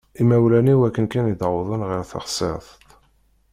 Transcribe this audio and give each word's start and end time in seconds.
Imawlan-iw 0.21 0.81
akken 0.87 1.05
kan 1.11 1.31
i 1.33 1.35
d-wwḍen 1.41 1.81
ɣer 1.89 2.01
teɣsert. 2.11 2.69